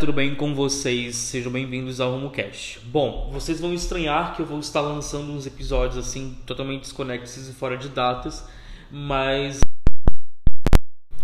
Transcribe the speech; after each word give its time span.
tudo 0.00 0.14
bem 0.14 0.34
com 0.34 0.54
vocês? 0.54 1.14
Sejam 1.14 1.52
bem-vindos 1.52 2.00
ao 2.00 2.12
RumoCast. 2.12 2.80
Bom, 2.86 3.30
vocês 3.30 3.60
vão 3.60 3.74
estranhar 3.74 4.34
que 4.34 4.40
eu 4.40 4.46
vou 4.46 4.58
estar 4.58 4.80
lançando 4.80 5.30
uns 5.30 5.46
episódios 5.46 5.98
assim 5.98 6.38
totalmente 6.46 6.80
desconexos 6.80 7.48
e 7.48 7.52
fora 7.52 7.76
de 7.76 7.90
datas, 7.90 8.48
mas 8.90 9.60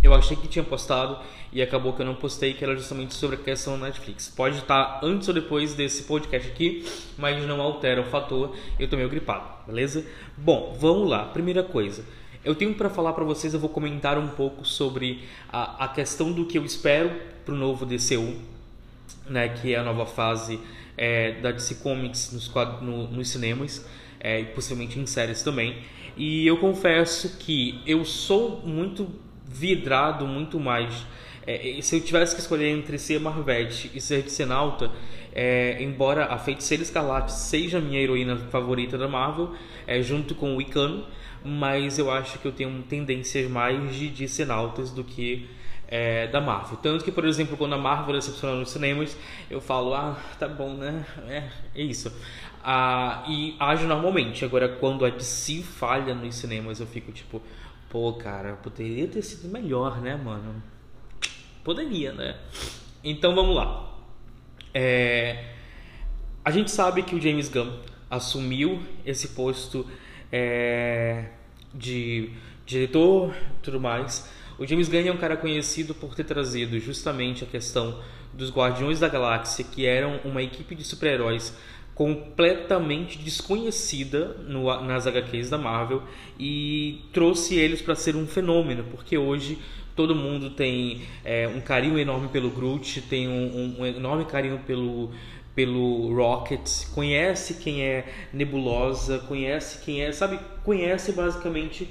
eu 0.02 0.12
achei 0.12 0.36
que 0.36 0.46
tinha 0.46 0.62
postado 0.62 1.18
e 1.50 1.62
acabou 1.62 1.94
que 1.94 2.02
eu 2.02 2.06
não 2.06 2.14
postei, 2.14 2.52
que 2.52 2.62
era 2.62 2.76
justamente 2.76 3.14
sobre 3.14 3.36
a 3.36 3.38
questão 3.38 3.78
da 3.78 3.86
Netflix. 3.86 4.28
Pode 4.28 4.58
estar 4.58 5.00
antes 5.02 5.26
ou 5.26 5.32
depois 5.32 5.74
desse 5.74 6.02
podcast 6.02 6.48
aqui, 6.48 6.84
mas 7.16 7.42
não 7.46 7.62
altera 7.62 8.02
o 8.02 8.04
fator, 8.04 8.54
eu 8.78 8.86
tô 8.86 8.96
meio 8.96 9.08
gripado, 9.08 9.48
beleza? 9.66 10.04
Bom, 10.36 10.76
vamos 10.78 11.08
lá. 11.08 11.24
Primeira 11.24 11.62
coisa, 11.62 12.04
eu 12.46 12.54
tenho 12.54 12.72
para 12.74 12.88
falar 12.88 13.12
para 13.12 13.24
vocês, 13.24 13.52
eu 13.52 13.58
vou 13.58 13.68
comentar 13.68 14.16
um 14.16 14.28
pouco 14.28 14.64
sobre 14.64 15.24
a, 15.48 15.84
a 15.84 15.88
questão 15.88 16.32
do 16.32 16.46
que 16.46 16.56
eu 16.56 16.64
espero 16.64 17.10
pro 17.44 17.56
novo 17.56 17.84
DCU, 17.84 18.36
né, 19.28 19.48
que 19.48 19.74
é 19.74 19.78
a 19.78 19.82
nova 19.82 20.06
fase 20.06 20.60
é, 20.96 21.32
da 21.40 21.50
DC 21.50 21.76
Comics 21.76 22.32
nos, 22.32 22.48
no, 22.80 23.08
nos 23.08 23.28
cinemas 23.28 23.84
é, 24.20 24.40
e 24.40 24.44
possivelmente 24.46 24.96
em 24.96 25.06
séries 25.06 25.42
também. 25.42 25.78
E 26.16 26.46
eu 26.46 26.56
confesso 26.58 27.36
que 27.36 27.82
eu 27.84 28.04
sou 28.04 28.62
muito 28.64 29.08
vidrado 29.44 30.24
muito 30.24 30.60
mais. 30.60 31.04
É, 31.46 31.78
se 31.80 31.96
eu 31.96 32.00
tivesse 32.00 32.34
que 32.34 32.40
escolher 32.40 32.68
entre 32.68 32.98
ser 32.98 33.20
Marvete 33.20 33.90
e 33.94 34.00
ser 34.00 34.28
Senalta, 34.28 34.90
é, 35.32 35.80
embora 35.80 36.26
a 36.26 36.38
Feiticeira 36.38 36.82
Escarlate 36.82 37.32
seja 37.32 37.78
minha 37.78 38.00
heroína 38.00 38.36
favorita 38.36 38.98
da 38.98 39.06
Marvel, 39.06 39.54
é, 39.86 40.02
junto 40.02 40.34
com 40.34 40.54
o 40.54 40.56
Wiccan, 40.56 41.04
mas 41.44 41.98
eu 41.98 42.10
acho 42.10 42.38
que 42.38 42.46
eu 42.48 42.52
tenho 42.52 42.82
tendências 42.82 43.48
mais 43.48 43.94
de, 43.94 44.08
de 44.08 44.28
Senaltas 44.28 44.90
do 44.90 45.04
que 45.04 45.48
é, 45.86 46.26
da 46.26 46.40
Marvel. 46.40 46.78
Tanto 46.78 47.04
que, 47.04 47.12
por 47.12 47.24
exemplo, 47.24 47.56
quando 47.56 47.74
a 47.74 47.78
Marvel 47.78 48.14
decepciona 48.14 48.56
nos 48.56 48.70
cinemas, 48.70 49.16
eu 49.48 49.60
falo, 49.60 49.94
ah, 49.94 50.18
tá 50.38 50.48
bom, 50.48 50.74
né? 50.74 51.06
É, 51.28 51.44
é 51.74 51.82
isso. 51.82 52.12
Ah, 52.64 53.24
e 53.28 53.54
ajo 53.60 53.86
normalmente. 53.86 54.44
Agora, 54.44 54.68
quando 54.68 55.04
a 55.04 55.10
DC 55.10 55.62
falha 55.62 56.12
nos 56.12 56.34
cinemas, 56.34 56.80
eu 56.80 56.86
fico 56.86 57.12
tipo, 57.12 57.40
Pô, 57.88 58.12
cara, 58.14 58.54
poderia 58.54 59.06
ter 59.06 59.22
sido 59.22 59.48
melhor, 59.48 60.00
né, 60.00 60.16
mano? 60.16 60.60
Poderia, 61.66 62.12
né? 62.12 62.36
Então 63.02 63.34
vamos 63.34 63.56
lá. 63.56 63.92
É... 64.72 65.46
A 66.44 66.52
gente 66.52 66.70
sabe 66.70 67.02
que 67.02 67.12
o 67.12 67.20
James 67.20 67.48
Gunn 67.48 67.72
assumiu 68.08 68.80
esse 69.04 69.30
posto 69.30 69.84
é... 70.30 71.24
de 71.74 72.30
diretor 72.64 73.34
tudo 73.64 73.80
mais. 73.80 74.32
O 74.60 74.64
James 74.64 74.88
Gunn 74.88 75.08
é 75.08 75.10
um 75.10 75.16
cara 75.16 75.36
conhecido 75.36 75.92
por 75.92 76.14
ter 76.14 76.22
trazido 76.22 76.78
justamente 76.78 77.42
a 77.42 77.48
questão 77.48 78.00
dos 78.32 78.52
Guardiões 78.52 79.00
da 79.00 79.08
Galáxia, 79.08 79.64
que 79.64 79.86
eram 79.86 80.20
uma 80.24 80.44
equipe 80.44 80.72
de 80.72 80.84
super-heróis 80.84 81.52
completamente 81.96 83.18
desconhecida 83.18 84.36
no, 84.46 84.66
nas 84.82 85.04
HQs 85.04 85.50
da 85.50 85.58
Marvel 85.58 86.00
e 86.38 87.00
trouxe 87.12 87.56
eles 87.56 87.82
para 87.82 87.96
ser 87.96 88.14
um 88.14 88.26
fenômeno, 88.26 88.84
porque 88.84 89.18
hoje 89.18 89.58
todo 89.96 90.14
mundo 90.14 90.50
tem 90.50 91.02
é, 91.24 91.48
um 91.48 91.60
carinho 91.60 91.98
enorme 91.98 92.28
pelo 92.28 92.50
Groot, 92.50 93.00
tem 93.02 93.26
um, 93.26 93.80
um, 93.80 93.86
enorme 93.86 94.26
carinho 94.26 94.60
pelo 94.66 95.10
pelo 95.54 96.14
Rocket, 96.14 96.86
conhece 96.94 97.54
quem 97.54 97.80
é 97.80 98.12
Nebulosa, 98.30 99.20
conhece 99.20 99.82
quem 99.82 100.02
é, 100.02 100.12
sabe, 100.12 100.38
conhece 100.62 101.12
basicamente 101.12 101.88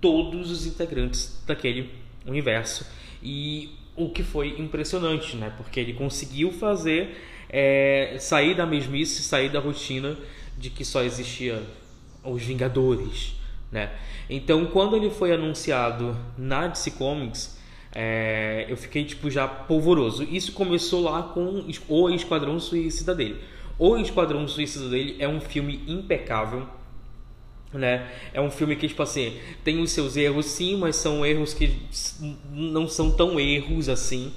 todos 0.00 0.50
os 0.50 0.66
integrantes 0.66 1.44
daquele 1.46 1.90
universo 2.26 2.86
e 3.22 3.68
o 3.94 4.08
que 4.08 4.22
foi 4.22 4.58
impressionante, 4.58 5.36
né? 5.36 5.52
Porque 5.58 5.78
ele 5.78 5.92
conseguiu 5.92 6.50
fazer 6.52 7.14
é, 7.50 8.16
sair 8.18 8.54
da 8.54 8.64
mesmice, 8.64 9.22
sair 9.22 9.50
da 9.50 9.60
rotina 9.60 10.16
de 10.56 10.70
que 10.70 10.82
só 10.82 11.02
existia 11.02 11.62
os 12.24 12.42
Vingadores, 12.42 13.34
né? 13.72 13.90
Então, 14.28 14.66
quando 14.66 14.94
ele 14.94 15.08
foi 15.08 15.32
anunciado 15.32 16.14
na 16.36 16.68
DC 16.68 16.90
Comics, 16.92 17.58
é, 17.94 18.66
eu 18.68 18.76
fiquei 18.76 19.04
tipo 19.04 19.30
já 19.30 19.48
polvoroso. 19.48 20.22
Isso 20.24 20.52
começou 20.52 21.02
lá 21.02 21.22
com 21.22 21.64
o 21.88 22.10
Esquadrão 22.10 22.60
Suicida 22.60 23.14
dele. 23.14 23.40
O 23.78 23.96
Esquadrão 23.96 24.46
Suicida 24.46 24.90
dele 24.90 25.16
é 25.18 25.26
um 25.26 25.40
filme 25.40 25.82
impecável, 25.86 26.66
né? 27.72 28.10
É 28.34 28.40
um 28.40 28.50
filme 28.50 28.76
que 28.76 28.86
tipo 28.86 29.02
assim 29.02 29.38
tem 29.64 29.80
os 29.80 29.90
seus 29.90 30.16
erros 30.16 30.46
sim, 30.46 30.76
mas 30.76 30.96
são 30.96 31.24
erros 31.24 31.54
que 31.54 31.78
não 32.50 32.86
são 32.86 33.10
tão 33.10 33.40
erros 33.40 33.88
assim, 33.88 34.32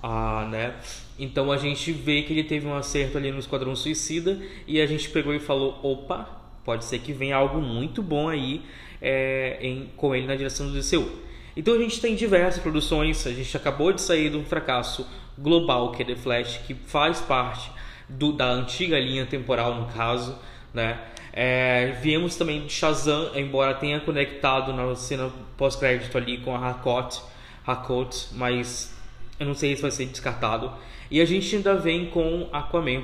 ah, 0.00 0.46
né? 0.48 0.76
Então 1.18 1.50
a 1.50 1.56
gente 1.56 1.90
vê 1.90 2.22
que 2.22 2.32
ele 2.32 2.44
teve 2.44 2.66
um 2.66 2.74
acerto 2.74 3.18
ali 3.18 3.32
no 3.32 3.40
Esquadrão 3.40 3.74
Suicida 3.74 4.40
e 4.66 4.80
a 4.80 4.86
gente 4.86 5.10
pegou 5.10 5.34
e 5.34 5.40
falou: 5.40 5.78
opa, 5.82 6.37
pode 6.68 6.84
ser 6.84 6.98
que 6.98 7.14
venha 7.14 7.34
algo 7.34 7.62
muito 7.62 8.02
bom 8.02 8.28
aí 8.28 8.60
é, 9.00 9.56
em, 9.62 9.90
com 9.96 10.14
ele 10.14 10.26
na 10.26 10.36
direção 10.36 10.70
do 10.70 10.78
DCU. 10.78 11.10
Então 11.56 11.72
a 11.72 11.78
gente 11.78 11.98
tem 11.98 12.14
diversas 12.14 12.62
produções, 12.62 13.26
a 13.26 13.32
gente 13.32 13.56
acabou 13.56 13.90
de 13.90 14.02
sair 14.02 14.28
de 14.28 14.36
um 14.36 14.44
fracasso 14.44 15.08
global 15.38 15.92
que 15.92 16.02
é 16.02 16.04
The 16.04 16.14
Flash, 16.14 16.60
que 16.66 16.74
faz 16.74 17.22
parte 17.22 17.70
do, 18.06 18.34
da 18.34 18.50
antiga 18.50 19.00
linha 19.00 19.24
temporal 19.24 19.76
no 19.76 19.86
caso, 19.86 20.38
né? 20.74 21.00
É, 21.32 21.96
viemos 22.02 22.36
também 22.36 22.66
de 22.66 22.70
Shazam, 22.70 23.30
embora 23.34 23.72
tenha 23.72 23.98
conectado 24.00 24.70
na 24.74 24.94
cena 24.94 25.32
pós-crédito 25.56 26.18
ali 26.18 26.36
com 26.36 26.54
a 26.54 26.58
Harcourt, 26.58 27.18
Harcourt, 27.66 28.26
mas 28.32 28.94
eu 29.40 29.46
não 29.46 29.54
sei 29.54 29.74
se 29.74 29.80
vai 29.80 29.90
ser 29.90 30.04
descartado. 30.04 30.70
E 31.10 31.18
a 31.18 31.24
gente 31.24 31.56
ainda 31.56 31.74
vem 31.76 32.10
com 32.10 32.46
Aquaman, 32.52 33.02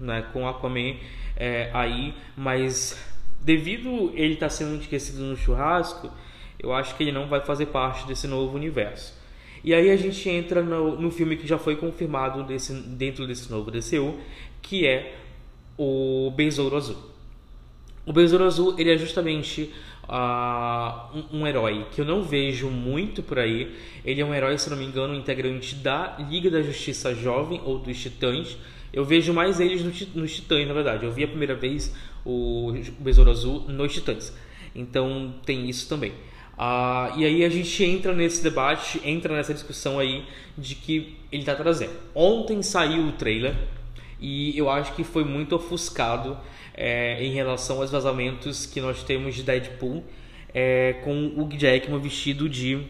né? 0.00 0.24
Com 0.32 0.48
Aquaman 0.48 0.96
é, 1.36 1.70
aí, 1.72 2.14
mas 2.36 2.98
devido 3.40 4.12
ele 4.14 4.34
estar 4.34 4.46
tá 4.46 4.50
sendo 4.50 4.80
esquecido 4.80 5.22
no 5.24 5.36
churrasco, 5.36 6.10
eu 6.58 6.72
acho 6.72 6.96
que 6.96 7.02
ele 7.02 7.12
não 7.12 7.26
vai 7.26 7.40
fazer 7.40 7.66
parte 7.66 8.06
desse 8.06 8.26
novo 8.26 8.56
universo. 8.56 9.14
E 9.62 9.72
aí 9.72 9.90
a 9.90 9.96
gente 9.96 10.28
entra 10.28 10.62
no, 10.62 11.00
no 11.00 11.10
filme 11.10 11.36
que 11.36 11.46
já 11.46 11.58
foi 11.58 11.76
confirmado 11.76 12.42
desse, 12.44 12.72
dentro 12.72 13.26
desse 13.26 13.50
novo 13.50 13.70
DCU, 13.70 14.18
que 14.60 14.86
é 14.86 15.16
o 15.76 16.30
Besouro 16.36 16.76
Azul. 16.76 16.96
O 18.06 18.12
Besouro 18.12 18.44
Azul 18.44 18.74
ele 18.78 18.92
é 18.92 18.98
justamente 18.98 19.72
uh, 20.04 21.18
um, 21.32 21.40
um, 21.40 21.46
herói 21.46 21.86
que 21.90 22.00
eu 22.00 22.04
não 22.04 22.22
vejo 22.22 22.68
muito 22.68 23.22
por 23.22 23.38
aí. 23.38 23.74
Ele 24.04 24.20
é 24.20 24.24
um 24.24 24.34
herói, 24.34 24.58
se 24.58 24.68
não 24.68 24.76
me 24.76 24.84
engano, 24.84 25.14
integrante 25.14 25.74
da 25.74 26.16
Liga 26.30 26.50
da 26.50 26.60
Justiça 26.60 27.14
Jovem 27.14 27.60
ou 27.64 27.78
dos 27.78 27.98
Titãs. 27.98 28.56
Eu 28.94 29.04
vejo 29.04 29.32
mais 29.32 29.58
eles 29.58 29.82
nos 30.14 30.32
Titãs, 30.32 30.68
na 30.68 30.72
verdade. 30.72 31.04
Eu 31.04 31.10
vi 31.10 31.24
a 31.24 31.28
primeira 31.28 31.56
vez 31.56 31.92
o 32.24 32.72
Besouro 33.00 33.28
Azul 33.28 33.64
nos 33.68 33.92
Titãs. 33.92 34.32
Então 34.72 35.34
tem 35.44 35.68
isso 35.68 35.88
também. 35.88 36.12
Uh, 36.56 37.18
e 37.18 37.24
aí 37.24 37.44
a 37.44 37.48
gente 37.48 37.82
entra 37.82 38.14
nesse 38.14 38.40
debate, 38.40 39.00
entra 39.04 39.34
nessa 39.34 39.52
discussão 39.52 39.98
aí 39.98 40.24
de 40.56 40.76
que 40.76 41.16
ele 41.32 41.42
está 41.42 41.56
trazendo. 41.56 41.94
Ontem 42.14 42.62
saiu 42.62 43.08
o 43.08 43.12
trailer 43.12 43.56
e 44.20 44.56
eu 44.56 44.70
acho 44.70 44.94
que 44.94 45.02
foi 45.02 45.24
muito 45.24 45.56
ofuscado 45.56 46.38
é, 46.72 47.20
em 47.20 47.32
relação 47.32 47.80
aos 47.80 47.90
vazamentos 47.90 48.64
que 48.64 48.80
nós 48.80 49.02
temos 49.02 49.34
de 49.34 49.42
Deadpool 49.42 50.04
é, 50.54 50.92
com 51.02 51.32
o 51.36 51.48
Jackman 51.58 51.98
vestido 51.98 52.48
de 52.48 52.80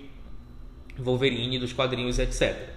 Wolverine 0.99 1.59
dos 1.59 1.73
quadrinhos, 1.73 2.19
etc. 2.19 2.75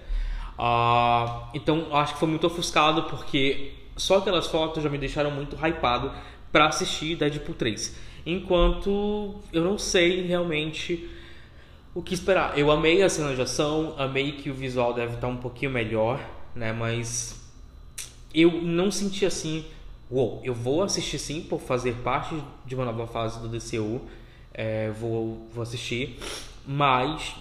Ah, 0.58 1.50
então 1.54 1.86
acho 1.94 2.14
que 2.14 2.20
foi 2.20 2.28
muito 2.28 2.46
ofuscado 2.46 3.04
porque 3.04 3.72
só 3.96 4.18
aquelas 4.18 4.46
fotos 4.46 4.82
já 4.82 4.88
me 4.88 4.98
deixaram 4.98 5.30
muito 5.30 5.56
hypado 5.56 6.12
para 6.50 6.66
assistir 6.66 7.16
Deadpool 7.16 7.54
3. 7.54 7.96
Enquanto 8.26 9.36
eu 9.52 9.62
não 9.62 9.78
sei 9.78 10.26
realmente 10.26 11.08
o 11.94 12.02
que 12.02 12.14
esperar. 12.14 12.58
Eu 12.58 12.70
amei 12.70 13.02
a 13.02 13.08
cena 13.08 13.34
de 13.34 13.40
ação, 13.40 13.94
amei 13.96 14.32
que 14.32 14.50
o 14.50 14.54
visual 14.54 14.92
deve 14.92 15.14
estar 15.14 15.28
um 15.28 15.36
pouquinho 15.36 15.70
melhor, 15.70 16.20
né? 16.54 16.72
Mas 16.72 17.40
eu 18.34 18.60
não 18.62 18.90
senti 18.90 19.24
assim 19.24 19.64
Uou, 20.10 20.40
eu 20.42 20.54
vou 20.54 20.82
assistir 20.82 21.18
sim 21.18 21.42
por 21.42 21.60
fazer 21.60 21.96
parte 21.96 22.34
de 22.64 22.74
uma 22.74 22.86
nova 22.86 23.06
fase 23.06 23.38
do 23.40 23.48
DCU. 23.48 24.00
É, 24.54 24.90
vou, 24.90 25.46
vou 25.52 25.62
assistir, 25.62 26.18
mas 26.66 27.36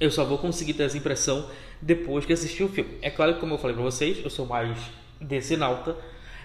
eu 0.00 0.10
só 0.10 0.24
vou 0.24 0.38
conseguir 0.38 0.74
ter 0.74 0.84
essa 0.84 0.96
impressão 0.96 1.48
depois 1.80 2.24
que 2.24 2.32
assistir 2.32 2.62
o 2.62 2.68
filme. 2.68 2.90
É 3.02 3.10
claro 3.10 3.34
que, 3.34 3.40
como 3.40 3.54
eu 3.54 3.58
falei 3.58 3.74
pra 3.74 3.84
vocês, 3.84 4.18
eu 4.22 4.30
sou 4.30 4.46
mais 4.46 4.76
DC 5.20 5.56
nauta, 5.56 5.96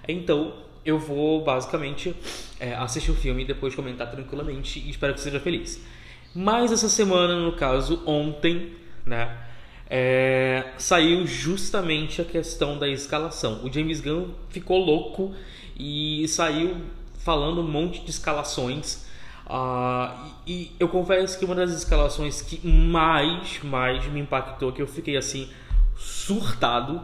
então 0.08 0.54
eu 0.86 1.00
vou 1.00 1.44
basicamente 1.44 2.16
é, 2.60 2.74
assistir 2.76 3.12
o 3.12 3.16
filme 3.16 3.44
e 3.44 3.46
depois 3.46 3.74
comentar 3.74 4.10
tranquilamente 4.12 4.80
e 4.80 4.90
espero 4.90 5.14
que 5.14 5.22
seja 5.22 5.40
feliz. 5.40 5.82
Mas 6.36 6.72
essa 6.72 6.90
semana, 6.90 7.40
no 7.40 7.54
caso, 7.54 8.02
ontem, 8.06 8.74
né? 9.06 9.38
é, 9.96 10.72
saiu 10.78 11.28
justamente 11.28 12.20
a 12.20 12.26
questão 12.26 12.80
da 12.80 12.90
escalação. 12.90 13.64
O 13.64 13.72
James 13.72 14.02
Gunn 14.02 14.30
ficou 14.50 14.84
louco 14.84 15.36
e 15.78 16.28
saiu 16.28 16.78
falando 17.20 17.62
um 17.62 17.68
monte 17.68 18.02
de 18.02 18.10
escalações. 18.10 19.06
Uh, 19.46 20.32
e, 20.48 20.72
eu 20.80 20.88
confesso 20.88 21.38
que 21.38 21.46
uma 21.46 21.56
das 21.56 21.72
escalações 21.72 22.42
que 22.42 22.66
mais, 22.66 23.62
mais 23.64 24.06
me 24.08 24.20
impactou, 24.20 24.72
que 24.72 24.82
eu 24.82 24.88
fiquei 24.88 25.18
assim 25.18 25.50
surtado, 25.98 27.02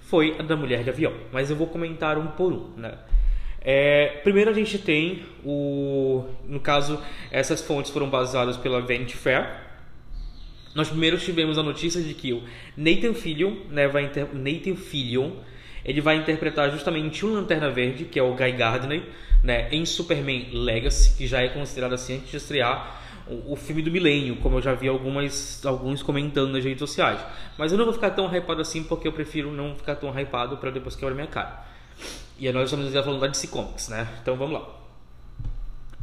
foi 0.00 0.36
a 0.38 0.42
da 0.42 0.56
Mulher 0.56 0.84
de 0.84 0.90
Avião. 0.90 1.12
Mas 1.32 1.50
eu 1.50 1.56
vou 1.56 1.66
comentar 1.66 2.18
um 2.18 2.26
por 2.28 2.52
um, 2.52 2.70
né? 2.76 2.98
É, 3.64 4.20
primeiro 4.24 4.50
a 4.50 4.52
gente 4.52 4.76
tem 4.76 5.22
o, 5.44 6.24
no 6.48 6.58
caso, 6.58 7.00
essas 7.30 7.62
fontes 7.62 7.92
foram 7.92 8.10
baseadas 8.10 8.56
pela 8.56 8.80
Vanity 8.80 9.16
Fair. 9.16 9.48
Nós 10.74 10.88
primeiro 10.88 11.16
tivemos 11.18 11.58
a 11.58 11.62
notícia 11.62 12.02
de 12.02 12.12
que 12.12 12.32
o 12.32 12.42
Nathan 12.76 13.14
Fillion, 13.14 13.54
né, 13.70 13.86
vai 13.86 14.04
inter... 14.04 14.26
Nathan 14.34 14.74
Fillion, 14.74 15.30
ele 15.84 16.00
vai 16.00 16.16
interpretar 16.16 16.70
justamente 16.70 17.24
um 17.24 17.34
Lanterna 17.34 17.70
Verde, 17.70 18.04
que 18.04 18.18
é 18.18 18.22
o 18.22 18.34
Guy 18.34 18.52
Gardner, 18.52 19.02
né, 19.42 19.68
em 19.70 19.84
Superman 19.84 20.48
Legacy, 20.52 21.16
que 21.16 21.26
já 21.26 21.40
é 21.40 21.48
considerado 21.48 21.94
assim 21.94 22.16
antes 22.16 22.30
de 22.30 22.36
estrear 22.36 23.02
o, 23.28 23.56
filme 23.56 23.82
do 23.82 23.90
milênio, 23.90 24.36
como 24.36 24.58
eu 24.58 24.62
já 24.62 24.74
vi 24.74 24.88
algumas, 24.88 25.64
alguns 25.64 26.02
comentando 26.02 26.52
nas 26.52 26.64
redes 26.64 26.80
sociais. 26.80 27.20
Mas 27.56 27.72
eu 27.72 27.78
não 27.78 27.84
vou 27.84 27.94
ficar 27.94 28.10
tão 28.10 28.26
hypado 28.34 28.60
assim 28.60 28.82
porque 28.82 29.06
eu 29.06 29.12
prefiro 29.12 29.50
não 29.52 29.74
ficar 29.74 29.96
tão 29.96 30.10
hypado 30.18 30.56
para 30.56 30.70
depois 30.70 30.96
quebrar 30.96 31.14
minha 31.14 31.26
cara. 31.26 31.64
E 32.38 32.50
nós 32.50 32.64
estamos 32.64 32.92
falando 32.92 33.20
da 33.20 33.28
DC 33.28 33.48
Comics, 33.48 33.88
né? 33.88 34.08
Então 34.20 34.36
vamos 34.36 34.60
lá. 34.60 34.68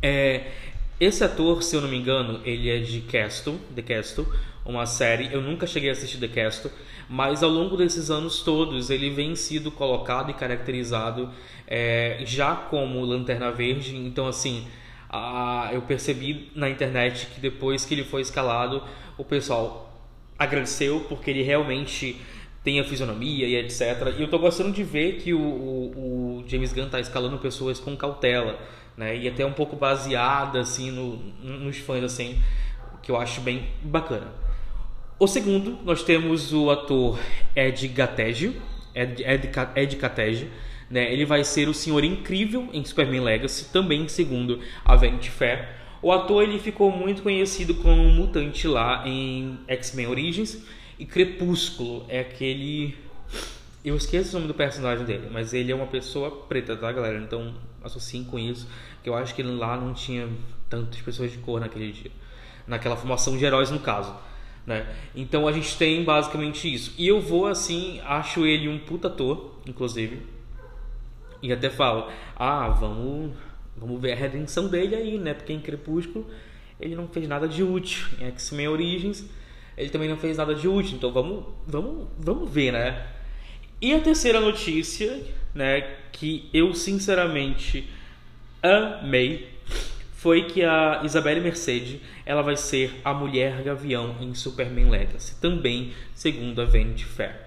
É, 0.02 0.52
esse 1.00 1.24
ator, 1.24 1.62
se 1.62 1.75
eu 1.75 1.82
não 1.82 1.90
me 1.90 1.98
engano, 1.98 2.42
ele 2.46 2.70
é 2.70 2.80
de 2.80 3.02
Castle, 3.02 3.60
The 3.75 3.82
Castle, 3.82 4.25
uma 4.66 4.86
série. 4.86 5.34
Eu 5.34 5.42
nunca 5.42 5.68
cheguei 5.68 5.90
a 5.90 5.94
assistir 5.94 6.18
The 6.18 6.28
Castle, 6.28 6.72
mas 7.10 7.42
ao 7.42 7.50
longo 7.50 7.76
desses 7.76 8.12
anos 8.12 8.44
todos 8.44 8.92
ele 8.92 9.10
vem 9.10 9.36
sido 9.36 9.72
colocado 9.72 10.30
e 10.30 10.34
caracterizado 10.34 11.32
é, 11.68 12.22
já 12.24 12.56
como 12.56 13.04
Lanterna 13.04 13.52
Verde. 13.52 13.98
Então, 13.98 14.28
assim, 14.28 14.68
a, 15.10 15.72
eu 15.74 15.82
percebi 15.82 16.52
na 16.56 16.70
internet 16.70 17.26
que 17.34 17.42
depois 17.42 17.84
que 17.84 17.96
ele 17.96 18.04
foi 18.04 18.22
escalado, 18.22 18.84
o 19.18 19.26
pessoal 19.26 19.92
agradeceu 20.38 21.06
porque 21.10 21.32
ele 21.32 21.42
realmente 21.42 22.22
tem 22.64 22.80
a 22.80 22.84
fisionomia 22.84 23.48
e 23.48 23.56
etc. 23.56 24.14
E 24.18 24.22
eu 24.22 24.30
tô 24.30 24.38
gostando 24.38 24.72
de 24.72 24.84
ver 24.84 25.18
que 25.18 25.34
o, 25.34 25.40
o, 25.40 26.42
o 26.42 26.44
James 26.48 26.72
Gunn 26.72 26.90
tá 26.90 27.00
escalando 27.00 27.40
pessoas 27.40 27.80
com 27.80 27.98
cautela, 27.98 28.60
né? 28.96 29.18
E 29.18 29.28
até 29.28 29.44
um 29.44 29.54
pouco 29.54 29.76
baseada 29.76 30.60
assim 30.60 30.92
no, 30.92 31.18
nos 31.42 31.78
fãs 31.78 32.04
assim, 32.04 32.40
que 33.02 33.10
eu 33.10 33.18
acho 33.18 33.42
bem 33.42 33.66
bacana. 33.82 34.28
O 35.19 35.27
segundo, 35.27 35.77
nós 35.83 36.01
temos 36.01 36.54
o 36.54 36.71
ator 36.71 37.19
Ed 37.54 37.86
Gatege, 37.89 38.56
Ed, 38.95 39.21
Ed, 39.21 39.50
Ed 39.75 39.95
Catege, 39.98 40.50
né? 40.89 41.12
Ele 41.12 41.25
vai 41.25 41.44
ser 41.44 41.68
o 41.68 41.74
Senhor 41.74 42.06
Incrível 42.06 42.69
em 42.71 42.86
Superman 42.86 43.19
Legacy, 43.19 43.66
também 43.66 44.07
segundo 44.07 44.62
a 44.86 44.95
Vanity 44.95 45.30
Fair. 45.30 45.68
O 46.01 46.10
ator 46.13 46.44
ele 46.44 46.57
ficou 46.57 46.89
muito 46.89 47.21
conhecido 47.21 47.75
como 47.75 48.01
mutante 48.04 48.66
lá 48.66 49.06
em 49.06 49.60
X-Men 49.68 50.07
Origins 50.07 50.63
e 50.98 51.06
Crepúsculo 51.06 52.06
é 52.07 52.22
aquele 52.22 52.95
eu 53.83 53.98
esqueço 53.98 54.31
o 54.31 54.33
nome 54.39 54.48
do 54.48 54.54
personagem 54.54 55.06
dele, 55.06 55.30
mas 55.30 55.54
ele 55.54 55.72
é 55.72 55.75
uma 55.75 55.88
pessoa 55.88 56.31
preta, 56.31 56.77
tá, 56.77 56.92
galera? 56.94 57.18
Então 57.18 57.54
associem 57.83 58.24
com 58.24 58.39
isso, 58.39 58.69
que 59.04 59.10
eu 59.10 59.15
acho 59.15 59.36
que 59.36 59.44
lá 59.44 59.75
não 59.75 59.94
tinha 59.94 60.30
tantas 60.69 61.01
pessoas 61.01 61.30
de 61.30 61.39
cor 61.39 61.60
naquele 61.60 61.92
dia, 61.92 62.12
naquela 62.65 62.95
formação 62.95 63.38
de 63.38 63.44
heróis 63.44 63.69
no 63.69 63.80
caso. 63.80 64.15
Né? 64.66 64.86
Então 65.16 65.48
a 65.48 65.52
gente 65.52 65.78
tem 65.78 66.04
basicamente 66.04 66.72
isso. 66.72 66.94
E 66.98 67.08
eu 67.08 67.20
vou 67.20 67.48
assim, 67.48 68.00
acho 68.06 68.46
ele 68.46 68.68
um 68.68 68.78
puta 68.80 69.08
ator, 69.08 69.56
inclusive. 69.66 70.22
E 71.42 71.52
até 71.52 71.70
falo, 71.70 72.10
ah, 72.36 72.70
vamos, 72.70 73.32
vamos 73.76 74.02
ver 74.02 74.14
a 74.14 74.16
redenção 74.16 74.68
dele 74.68 74.96
aí, 74.96 75.18
né? 75.18 75.34
Porque 75.34 75.54
em 75.54 75.60
Crepúsculo 75.60 76.28
ele 76.80 76.96
não 76.96 77.08
fez 77.08 77.28
nada 77.28 77.48
de 77.48 77.64
útil. 77.64 78.08
Em 78.20 78.26
X-Men 78.26 78.68
Origins 78.68 79.26
ele 79.80 79.90
também 79.90 80.10
não 80.10 80.18
fez 80.18 80.38
nada 80.38 80.54
de 80.54 80.68
útil. 80.68 80.98
Então 80.98 81.12
vamos, 81.12 81.46
vamos, 81.66 82.08
vamos 82.18 82.50
ver, 82.52 82.74
né? 82.74 83.08
E 83.82 83.94
a 83.94 84.02
terceira 84.02 84.42
notícia, 84.42 85.24
né, 85.56 85.96
que 86.12 86.50
eu 86.54 86.74
sinceramente 86.74 87.90
amei 88.62 89.48
foi 90.19 90.44
que 90.44 90.62
a 90.62 91.00
Isabelle 91.06 91.39
Mercedes 91.39 92.01
ela 92.25 92.42
vai 92.42 92.57
ser 92.57 93.00
a 93.06 93.13
mulher 93.13 93.63
gavião 93.63 94.18
em 94.19 94.33
Superman 94.33 94.89
Legacy, 94.89 95.36
também 95.39 95.94
segundo 96.13 96.62
a 96.62 96.66
Vanity 96.66 97.06
Fair. 97.06 97.39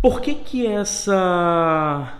Por 0.00 0.22
que 0.22 0.36
que 0.36 0.66
essa 0.66 2.18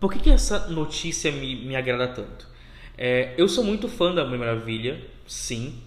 por 0.00 0.12
que 0.12 0.18
que 0.18 0.30
essa 0.30 0.66
notícia 0.66 1.30
me, 1.30 1.54
me 1.54 1.76
agrada 1.76 2.08
tanto? 2.08 2.48
É, 2.96 3.34
eu 3.38 3.48
sou 3.48 3.62
muito 3.62 3.86
fã 3.86 4.12
da 4.12 4.24
Mulher 4.24 4.38
Maravilha, 4.38 5.00
sim. 5.24 5.80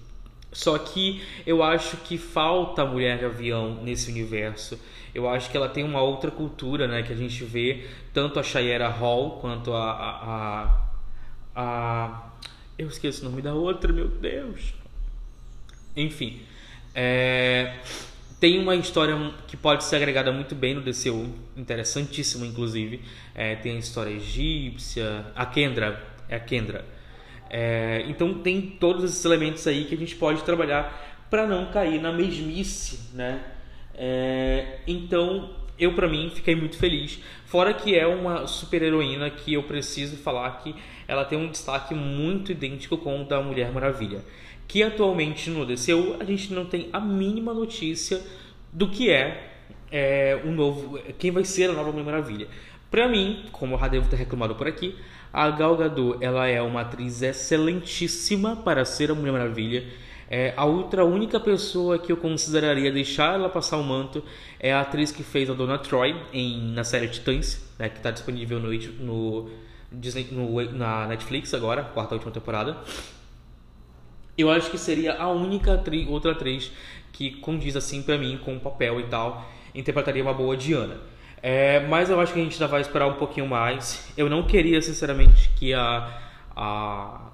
Só 0.50 0.78
que 0.78 1.22
eu 1.46 1.62
acho 1.62 1.98
que 1.98 2.18
falta 2.18 2.84
a 2.84 2.86
Mulher 2.86 3.20
Gavião 3.20 3.84
nesse 3.84 4.10
universo. 4.10 4.80
Eu 5.14 5.28
acho 5.28 5.52
que 5.52 5.58
ela 5.58 5.68
tem 5.68 5.84
uma 5.84 6.02
outra 6.02 6.32
cultura, 6.32 6.88
né? 6.88 7.04
Que 7.04 7.12
a 7.12 7.18
gente 7.18 7.44
vê 7.44 7.86
tanto 8.14 8.40
a 8.40 8.44
Shayera 8.44 8.88
Hall 8.88 9.40
quanto 9.42 9.74
a, 9.74 9.92
a, 9.92 10.64
a 10.64 10.91
a. 11.56 12.30
Eu 12.78 12.88
esqueço 12.88 13.26
o 13.26 13.30
nome 13.30 13.42
da 13.42 13.54
outra, 13.54 13.92
meu 13.94 14.08
Deus. 14.08 14.74
Enfim. 15.96 16.42
É, 16.94 17.80
tem 18.40 18.60
uma 18.60 18.76
história 18.76 19.16
que 19.48 19.56
pode 19.56 19.84
ser 19.84 19.98
agregada 19.98 20.32
muito 20.32 20.56
bem 20.56 20.74
no 20.74 20.82
DCU, 20.82 21.30
interessantíssima 21.56 22.46
inclusive. 22.46 23.02
É, 23.36 23.56
tem 23.56 23.76
a 23.76 23.80
história 23.80 24.12
egípcia, 24.12 25.28
a 25.36 25.46
Kendra, 25.46 26.04
é 26.28 26.36
a 26.36 26.40
Kendra. 26.40 26.84
É, 27.50 28.04
então 28.08 28.42
tem 28.42 28.62
todos 28.62 29.04
esses 29.04 29.24
elementos 29.26 29.68
aí 29.68 29.86
que 29.86 29.94
a 29.94 29.98
gente 29.98 30.16
pode 30.16 30.42
trabalhar 30.44 31.28
para 31.30 31.46
não 31.46 31.72
cair 31.72 32.02
na 32.02 32.12
mesmice, 32.12 33.12
né? 33.14 33.44
É, 33.94 34.80
então 34.88 35.54
eu 35.82 35.94
para 35.94 36.08
mim 36.08 36.32
fiquei 36.34 36.56
muito 36.56 36.78
feliz. 36.78 37.20
Fora 37.46 37.74
que 37.74 37.98
é 37.98 38.06
uma 38.06 38.46
super 38.46 38.84
heroína 38.84 39.32
que 39.32 39.56
eu 39.56 39.64
preciso 39.64 40.16
falar 40.16 40.52
que 40.60 40.76
ela 41.08 41.26
tem 41.26 41.38
um 41.38 41.50
destaque 41.50 41.96
muito 41.96 42.52
idêntico 42.52 42.96
com 42.98 43.22
o 43.22 43.26
da 43.26 43.42
Mulher 43.42 43.72
Maravilha, 43.72 44.24
que 44.68 44.84
atualmente 44.84 45.50
no 45.50 45.66
DCU 45.66 46.16
a 46.20 46.24
gente 46.24 46.54
não 46.54 46.66
tem 46.66 46.88
a 46.94 47.00
mínima 47.00 47.52
notícia 47.52 48.22
do 48.72 48.88
que 48.88 49.10
é, 49.10 49.54
é 49.92 50.40
o 50.46 50.52
novo, 50.52 51.00
quem 51.18 51.32
vai 51.32 51.44
ser 51.44 51.72
a 51.72 51.74
nova 51.74 51.92
Mulher 51.92 52.06
Maravilha. 52.06 52.48
Para 52.92 53.08
mim, 53.08 53.46
como 53.52 53.74
eu 53.74 53.80
já 53.80 53.88
devo 53.88 54.08
ter 54.08 54.18
reclamado 54.18 54.54
por 54.54 54.68
aqui, 54.68 54.96
a 55.34 55.50
Gal 55.50 55.76
Gadot 55.78 56.24
ela 56.24 56.48
é 56.48 56.62
uma 56.62 56.82
atriz 56.82 57.24
excelentíssima 57.24 58.56
para 58.56 58.86
ser 58.86 59.10
a 59.10 59.16
Mulher 59.16 59.32
Maravilha 59.32 59.84
é, 60.34 60.54
a 60.56 60.64
outra 60.64 61.04
única 61.04 61.42
pessoa 61.42 62.00
que 62.00 62.10
eu 62.10 62.16
consideraria 62.16 62.90
deixar 62.90 63.34
ela 63.34 63.50
passar 63.50 63.76
o 63.76 63.84
manto 63.84 64.24
é 64.58 64.72
a 64.72 64.80
atriz 64.80 65.12
que 65.12 65.24
fez 65.24 65.50
a 65.50 65.54
Dona 65.54 65.78
Troy 65.78 66.16
em, 66.32 66.72
na 66.72 66.86
série 66.86 67.10
Titãs, 67.10 67.70
né, 67.78 67.90
que 67.90 67.98
está 67.98 68.12
disponível 68.12 68.58
no, 68.58 68.72
no, 68.72 69.50
Disney, 69.92 70.30
no, 70.32 70.62
na 70.72 71.06
Netflix 71.08 71.54
agora, 71.54 71.84
quarta 71.84 72.16
última 72.16 72.32
temporada. 72.32 72.78
Eu 74.38 74.50
acho 74.50 74.72
que 74.72 74.78
seria 74.78 75.16
a 75.16 75.30
única 75.30 75.84
outra 76.08 76.32
atriz 76.32 76.72
que 77.12 77.32
condiz 77.32 77.76
assim 77.76 78.02
para 78.02 78.18
mim 78.18 78.40
com 78.42 78.56
o 78.56 78.60
papel 78.62 79.02
e 79.02 79.04
tal, 79.08 79.46
interpretaria 79.76 80.24
uma 80.24 80.34
boa 80.34 80.56
Diana. 80.56 80.96
É, 81.44 81.82
mas 81.88 82.10
eu 82.10 82.18
acho 82.22 82.32
que 82.32 82.40
a 82.40 82.44
gente 82.44 82.54
ainda 82.54 82.68
vai 82.68 82.80
esperar 82.80 83.08
um 83.08 83.16
pouquinho 83.16 83.48
mais. 83.48 84.10
Eu 84.16 84.30
não 84.30 84.44
queria, 84.44 84.82
sinceramente, 84.82 85.50
que 85.58 85.74
a, 85.74 86.22
a 86.56 87.31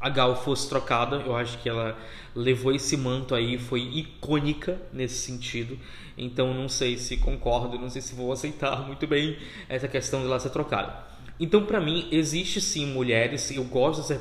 a 0.00 0.08
Gal 0.08 0.42
fosse 0.42 0.68
trocada. 0.68 1.16
Eu 1.16 1.36
acho 1.36 1.58
que 1.58 1.68
ela 1.68 1.98
levou 2.34 2.72
esse 2.72 2.96
manto 2.96 3.34
aí, 3.34 3.58
foi 3.58 3.80
icônica 3.80 4.80
nesse 4.92 5.16
sentido. 5.16 5.78
Então 6.16 6.54
não 6.54 6.68
sei 6.68 6.96
se 6.96 7.18
concordo, 7.18 7.78
não 7.78 7.90
sei 7.90 8.00
se 8.00 8.14
vou 8.14 8.32
aceitar 8.32 8.84
muito 8.86 9.06
bem 9.06 9.36
essa 9.68 9.86
questão 9.86 10.20
de 10.20 10.26
ela 10.26 10.40
ser 10.40 10.50
trocada. 10.50 11.10
Então, 11.38 11.64
para 11.64 11.80
mim, 11.80 12.06
existe 12.12 12.60
sim 12.60 12.84
mulheres, 12.84 13.50
eu 13.50 13.64
gosto 13.64 14.06
dessa 14.06 14.20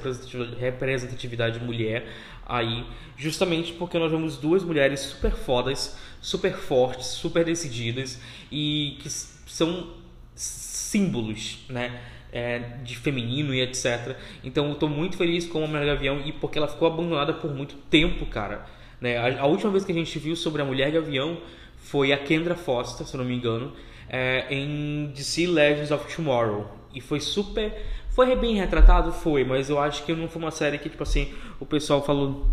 representatividade 0.57 1.59
mulher 1.59 2.07
aí, 2.45 2.85
justamente 3.17 3.73
porque 3.73 3.99
nós 3.99 4.09
vemos 4.09 4.37
duas 4.37 4.63
mulheres 4.63 5.01
super 5.01 5.31
fodas, 5.33 5.97
super 6.21 6.53
fortes, 6.53 7.07
super 7.07 7.43
decididas 7.43 8.21
e 8.49 8.97
que 9.01 9.09
são 9.09 9.91
símbolos, 10.33 11.59
né? 11.67 12.01
É, 12.31 12.59
de 12.83 12.95
feminino 12.95 13.53
e 13.53 13.61
etc. 13.61 14.15
Então 14.43 14.67
eu 14.67 14.73
estou 14.73 14.89
muito 14.89 15.17
feliz 15.17 15.47
com 15.47 15.63
a 15.63 15.67
Mulher 15.67 15.85
Gavião 15.85 16.21
e 16.25 16.31
porque 16.31 16.57
ela 16.57 16.67
ficou 16.67 16.87
abandonada 16.87 17.33
por 17.33 17.53
muito 17.53 17.75
tempo, 17.89 18.25
cara. 18.25 18.65
Né? 19.01 19.17
A, 19.17 19.41
a, 19.41 19.45
última 19.45 19.71
vez 19.71 19.83
que 19.83 19.91
a 19.91 19.95
gente 19.95 20.17
viu 20.19 20.35
sobre 20.35 20.61
a 20.61 20.65
Mulher 20.65 20.91
Gavião 20.91 21.37
foi 21.77 22.11
a 22.11 22.17
Kendra 22.17 22.55
Foster, 22.55 23.05
se 23.05 23.15
não 23.17 23.25
me 23.25 23.35
engano, 23.35 23.73
é, 24.07 24.45
em 24.53 25.11
DC 25.15 25.47
Legends 25.47 25.91
of 25.91 26.13
Tomorrow. 26.13 26.69
E 26.93 27.01
foi 27.01 27.19
super. 27.19 27.73
Foi 28.09 28.35
bem 28.35 28.55
retratado? 28.55 29.11
Foi, 29.11 29.43
mas 29.43 29.69
eu 29.69 29.79
acho 29.79 30.03
que 30.03 30.13
não 30.13 30.27
foi 30.27 30.41
uma 30.41 30.51
série 30.51 30.77
que, 30.77 30.89
tipo 30.89 31.03
assim, 31.03 31.33
o 31.59 31.65
pessoal 31.65 32.03
falou. 32.03 32.47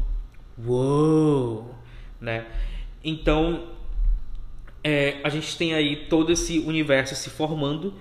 Uou! 0.65 1.75
Né? 2.21 2.47
Então, 3.03 3.69
é, 4.83 5.17
a 5.25 5.29
gente 5.29 5.57
tem 5.57 5.75
aí 5.75 6.07
todo 6.09 6.31
esse 6.33 6.61
universo 6.61 7.15
se 7.15 7.29
formando 7.29 7.95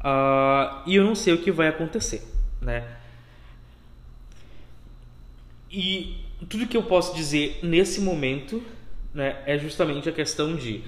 Uh, 0.00 0.82
e 0.86 0.94
eu 0.96 1.04
não 1.04 1.14
sei 1.14 1.34
o 1.34 1.38
que 1.38 1.50
vai 1.50 1.68
acontecer, 1.68 2.22
né? 2.60 2.84
E 5.70 6.24
tudo 6.48 6.66
que 6.66 6.76
eu 6.76 6.82
posso 6.82 7.14
dizer 7.14 7.58
nesse 7.62 8.00
momento 8.00 8.62
né, 9.12 9.42
é 9.44 9.58
justamente 9.58 10.08
a 10.08 10.12
questão 10.12 10.56
de 10.56 10.82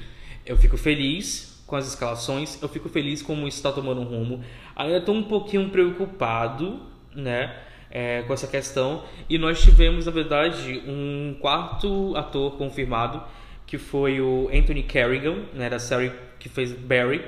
eu 0.46 0.56
fico 0.56 0.76
feliz 0.76 1.62
com 1.66 1.76
as 1.76 1.86
escalações, 1.86 2.60
eu 2.62 2.68
fico 2.68 2.88
feliz 2.88 3.22
como 3.22 3.46
isso 3.46 3.58
está 3.58 3.70
tomando 3.70 4.00
um 4.00 4.04
rumo. 4.04 4.42
Ainda 4.74 4.98
estou 4.98 5.14
um 5.14 5.22
pouquinho 5.22 5.68
preocupado, 5.70 6.80
né? 7.14 7.56
É, 7.92 8.22
com 8.22 8.32
essa 8.32 8.46
questão. 8.46 9.04
E 9.28 9.36
nós 9.36 9.60
tivemos, 9.60 10.06
na 10.06 10.12
verdade, 10.12 10.80
um 10.86 11.36
quarto 11.40 12.16
ator 12.16 12.56
confirmado, 12.56 13.22
que 13.66 13.78
foi 13.78 14.20
o 14.20 14.48
Anthony 14.52 14.84
Carrigan, 14.84 15.44
né, 15.52 15.68
da 15.68 15.78
série 15.78 16.12
que 16.38 16.48
fez 16.48 16.72
Barry. 16.72 17.24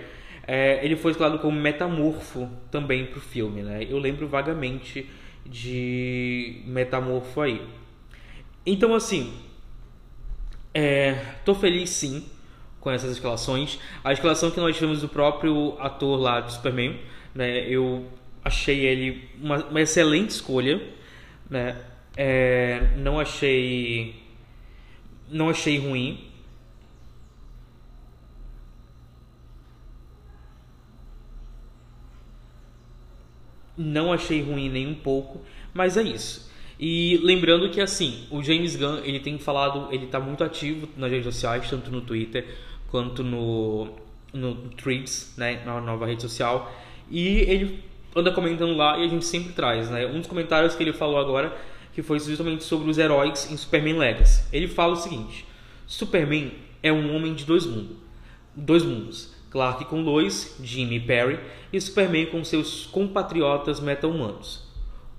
É, 0.46 0.84
ele 0.84 0.96
foi 0.96 1.12
escalado 1.12 1.38
como 1.38 1.58
metamorfo 1.58 2.48
também 2.70 3.06
para 3.06 3.18
o 3.18 3.20
filme. 3.20 3.62
Né? 3.62 3.86
Eu 3.88 3.98
lembro 3.98 4.26
vagamente 4.26 5.08
de 5.44 6.62
metamorfo 6.66 7.40
aí. 7.40 7.62
Então, 8.64 8.94
assim, 8.94 9.32
é, 10.74 11.12
tô 11.44 11.54
feliz 11.54 11.90
sim 11.90 12.24
com 12.80 12.90
essas 12.90 13.12
escalações. 13.12 13.78
A 14.02 14.12
escalação 14.12 14.50
que 14.50 14.58
nós 14.58 14.74
tivemos 14.74 15.00
do 15.00 15.08
próprio 15.08 15.76
ator 15.78 16.20
lá 16.20 16.40
do 16.40 16.52
Superman, 16.52 16.98
né, 17.34 17.66
eu 17.68 18.06
achei 18.44 18.84
ele 18.84 19.28
uma, 19.40 19.64
uma 19.64 19.80
excelente 19.80 20.30
escolha, 20.30 20.82
né? 21.48 21.76
É, 22.16 22.90
não 22.98 23.18
achei 23.18 24.20
não 25.30 25.48
achei 25.48 25.78
ruim. 25.78 26.31
Não 33.82 34.12
achei 34.12 34.42
ruim 34.42 34.68
nem 34.68 34.86
um 34.86 34.94
pouco, 34.94 35.40
mas 35.74 35.96
é 35.96 36.02
isso. 36.02 36.50
E 36.78 37.18
lembrando 37.22 37.68
que 37.70 37.80
assim, 37.80 38.26
o 38.30 38.42
James 38.42 38.76
Gunn, 38.76 39.00
ele 39.04 39.20
tem 39.20 39.38
falado, 39.38 39.88
ele 39.92 40.06
está 40.06 40.18
muito 40.18 40.42
ativo 40.42 40.88
nas 40.96 41.10
redes 41.10 41.26
sociais, 41.26 41.68
tanto 41.68 41.90
no 41.90 42.00
Twitter 42.00 42.46
quanto 42.90 43.22
no 43.22 43.88
no 44.32 44.54
Threads, 44.70 45.34
né, 45.36 45.62
na 45.66 45.78
nova 45.78 46.06
rede 46.06 46.22
social, 46.22 46.72
e 47.10 47.40
ele 47.40 47.84
anda 48.16 48.32
comentando 48.32 48.74
lá 48.74 48.98
e 48.98 49.04
a 49.04 49.08
gente 49.08 49.24
sempre 49.26 49.52
traz, 49.52 49.90
né? 49.90 50.06
Um 50.06 50.18
dos 50.18 50.26
comentários 50.26 50.74
que 50.74 50.82
ele 50.82 50.92
falou 50.92 51.18
agora 51.18 51.54
que 51.92 52.02
foi 52.02 52.18
justamente 52.18 52.64
sobre 52.64 52.90
os 52.90 52.98
heróis 52.98 53.50
em 53.50 53.56
Superman 53.56 53.98
Legacy. 53.98 54.44
Ele 54.52 54.68
fala 54.68 54.94
o 54.94 54.96
seguinte: 54.96 55.46
Superman 55.86 56.52
é 56.82 56.92
um 56.92 57.14
homem 57.14 57.34
de 57.34 57.44
dois 57.44 57.66
mundos, 57.66 57.96
dois 58.54 58.82
mundos. 58.82 59.34
Clark 59.52 59.84
com 59.84 60.00
Lois, 60.00 60.56
Jimmy 60.64 60.96
e 60.96 61.00
Perry, 61.00 61.38
e 61.70 61.78
Superman 61.78 62.26
com 62.26 62.42
seus 62.42 62.86
compatriotas 62.86 63.80
meta-humanos. 63.80 64.66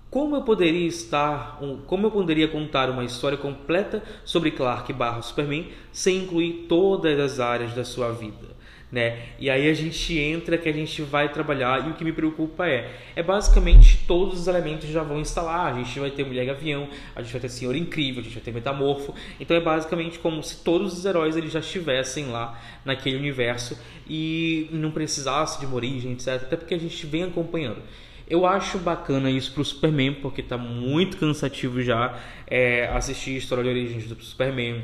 Como 0.09 0.35
eu 0.35 0.41
poderia 0.41 0.87
estar, 0.87 1.59
como 1.85 2.07
eu 2.07 2.11
poderia 2.11 2.47
contar 2.47 2.89
uma 2.89 3.03
história 3.03 3.37
completa 3.37 4.03
sobre 4.25 4.49
Clark 4.51 4.91
barra 4.91 5.21
Superman 5.21 5.69
sem 5.91 6.23
incluir 6.23 6.65
todas 6.67 7.19
as 7.19 7.39
áreas 7.39 7.73
da 7.73 7.85
sua 7.85 8.11
vida? 8.11 8.52
Né? 8.93 9.29
E 9.39 9.49
aí 9.49 9.67
a 9.67 9.73
gente 9.73 10.19
entra 10.19 10.55
que 10.55 10.69
a 10.69 10.71
gente 10.71 11.01
vai 11.01 11.27
trabalhar 11.27 11.87
e 11.87 11.89
o 11.89 11.95
que 11.95 12.05
me 12.05 12.13
preocupa 12.13 12.67
é, 12.67 12.91
é 13.15 13.23
basicamente 13.23 14.03
todos 14.07 14.41
os 14.41 14.47
elementos 14.47 14.87
já 14.87 15.01
vão 15.01 15.19
instalar. 15.19 15.73
A 15.73 15.77
gente 15.79 15.99
vai 15.99 16.11
ter 16.11 16.23
Mulher 16.23 16.45
Gavião, 16.45 16.87
a 17.15 17.23
gente 17.23 17.31
vai 17.31 17.41
ter 17.41 17.49
Senhor 17.49 17.75
Incrível, 17.75 18.21
a 18.21 18.23
gente 18.23 18.35
vai 18.35 18.43
ter 18.43 18.53
Metamorfo. 18.53 19.15
Então 19.39 19.57
é 19.57 19.59
basicamente 19.59 20.19
como 20.19 20.43
se 20.43 20.63
todos 20.63 20.95
os 20.95 21.05
heróis 21.05 21.35
eles 21.35 21.51
já 21.51 21.59
estivessem 21.59 22.27
lá 22.27 22.61
naquele 22.85 23.17
universo 23.17 23.75
e 24.07 24.69
não 24.71 24.91
precisasse 24.91 25.59
de 25.59 25.65
uma 25.65 25.75
origem, 25.75 26.11
etc. 26.11 26.27
Até 26.27 26.55
porque 26.55 26.75
a 26.75 26.79
gente 26.79 27.03
vem 27.07 27.23
acompanhando. 27.23 27.81
Eu 28.29 28.45
acho 28.45 28.77
bacana 28.77 29.27
isso 29.31 29.51
pro 29.55 29.65
Superman, 29.65 30.13
porque 30.21 30.43
tá 30.43 30.55
muito 30.55 31.17
cansativo 31.17 31.81
já 31.81 32.19
é, 32.45 32.85
assistir 32.89 33.31
a 33.31 33.37
história 33.39 33.63
de 33.63 33.69
origens 33.71 34.07
do 34.07 34.23
Superman, 34.23 34.83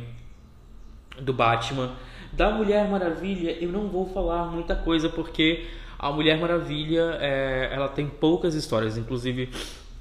do 1.22 1.32
Batman. 1.32 1.96
Da 2.31 2.51
Mulher 2.51 2.88
Maravilha 2.89 3.51
eu 3.59 3.69
não 3.69 3.88
vou 3.88 4.07
falar 4.13 4.45
muita 4.45 4.75
coisa 4.75 5.09
porque 5.09 5.65
a 5.98 6.12
Mulher 6.12 6.39
Maravilha 6.39 7.17
é, 7.19 7.69
ela 7.71 7.88
tem 7.88 8.07
poucas 8.07 8.55
histórias, 8.55 8.98
inclusive 8.98 9.50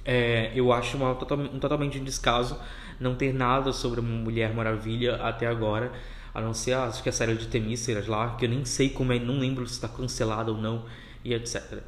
é, 0.04 0.52
eu 0.54 0.72
acho 0.72 0.96
uma, 0.96 1.10
um 1.12 1.58
totalmente 1.58 1.98
um 1.98 2.04
descaso 2.04 2.58
não 3.00 3.14
ter 3.14 3.32
nada 3.32 3.72
sobre 3.72 4.00
a 4.00 4.02
Mulher 4.02 4.54
Maravilha 4.54 5.16
até 5.16 5.46
agora, 5.46 5.92
a 6.34 6.40
não 6.40 6.54
ser 6.54 6.74
acho 6.74 7.02
que 7.02 7.08
a 7.08 7.12
série 7.12 7.34
de 7.34 7.46
Temíceras 7.46 8.06
lá, 8.06 8.36
que 8.36 8.44
eu 8.44 8.48
nem 8.48 8.64
sei 8.64 8.88
como 8.90 9.12
é, 9.12 9.18
não 9.18 9.38
lembro 9.38 9.66
se 9.66 9.74
está 9.74 9.88
cancelada 9.88 10.50
ou 10.50 10.58
não 10.58 10.84
e 11.24 11.34
etc. 11.34 11.80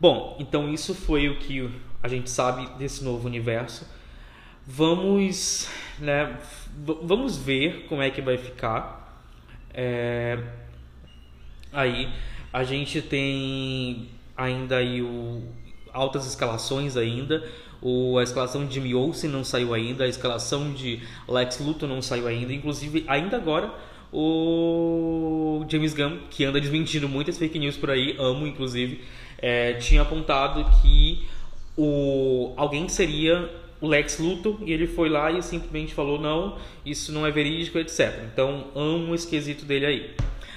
Bom, 0.00 0.36
então 0.38 0.72
isso 0.72 0.94
foi 0.94 1.28
o 1.28 1.38
que 1.38 1.68
a 2.02 2.08
gente 2.08 2.30
sabe 2.30 2.68
desse 2.78 3.02
novo 3.02 3.26
universo. 3.26 3.86
Vamos, 4.66 5.68
né, 5.98 6.38
vamos 7.02 7.36
ver 7.36 7.86
como 7.88 8.02
é 8.02 8.10
que 8.10 8.20
vai 8.20 8.36
ficar. 8.36 8.97
É, 9.80 10.36
aí 11.72 12.08
a 12.52 12.64
gente 12.64 13.00
tem 13.00 14.08
ainda 14.36 14.78
aí 14.78 15.00
o, 15.00 15.40
altas 15.92 16.26
escalações 16.26 16.96
ainda. 16.96 17.48
O, 17.80 18.18
a 18.18 18.24
escalação 18.24 18.66
de 18.66 18.74
Jimmy 18.74 18.92
Olsen 18.92 19.30
não 19.30 19.44
saiu 19.44 19.72
ainda, 19.72 20.02
a 20.02 20.08
escalação 20.08 20.74
de 20.74 21.00
Lex 21.28 21.60
Luthor 21.60 21.88
não 21.88 22.02
saiu 22.02 22.26
ainda. 22.26 22.52
Inclusive, 22.52 23.04
ainda 23.06 23.36
agora, 23.36 23.72
o 24.12 25.64
James 25.68 25.94
Gunn, 25.94 26.18
que 26.28 26.44
anda 26.44 26.60
desmentindo 26.60 27.08
muitas 27.08 27.38
fake 27.38 27.56
news 27.56 27.76
por 27.76 27.90
aí, 27.90 28.16
amo 28.18 28.48
inclusive, 28.48 29.04
é, 29.38 29.74
tinha 29.74 30.02
apontado 30.02 30.66
que 30.82 31.24
o, 31.76 32.52
alguém 32.56 32.88
seria 32.88 33.48
o 33.80 33.86
Lex 33.86 34.18
Luthor 34.18 34.58
e 34.64 34.72
ele 34.72 34.86
foi 34.86 35.08
lá 35.08 35.30
e 35.30 35.42
simplesmente 35.42 35.94
falou 35.94 36.20
não, 36.20 36.58
isso 36.84 37.12
não 37.12 37.26
é 37.26 37.30
verídico, 37.30 37.78
etc. 37.78 38.24
Então 38.32 38.68
amo 38.74 39.14
esse 39.14 39.26
quesito 39.26 39.64
dele 39.64 39.86
aí. 39.86 40.10